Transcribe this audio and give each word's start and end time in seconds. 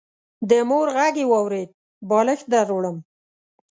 د 0.49 0.51
مور 0.69 0.87
غږ 0.97 1.15
يې 1.21 1.25
واورېد: 1.31 1.69
بالښت 2.09 2.45
دروړم. 2.53 2.97